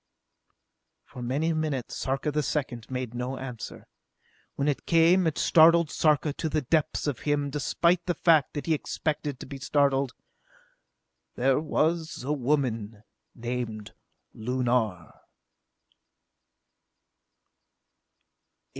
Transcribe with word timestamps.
For 1.05 1.21
many 1.21 1.53
minutes 1.53 1.95
Sarka 1.95 2.31
the 2.31 2.41
Second 2.41 2.89
made 2.89 3.13
no 3.13 3.37
answer. 3.37 3.85
When 4.55 4.67
it 4.67 4.87
came 4.87 5.27
it 5.27 5.37
startled 5.37 5.91
Sarka 5.91 6.33
to 6.33 6.49
the 6.49 6.63
depths 6.63 7.05
of 7.05 7.19
him, 7.19 7.51
despite 7.51 8.07
the 8.07 8.15
fact 8.15 8.55
that 8.55 8.65
he 8.65 8.71
had 8.71 8.81
expected 8.81 9.39
to 9.39 9.45
be 9.45 9.59
startled. 9.59 10.13
"There 11.35 11.59
was 11.59 12.23
a 12.23 12.33
woman 12.33 13.03
named 13.35 13.93
Lunar!" 14.33 15.11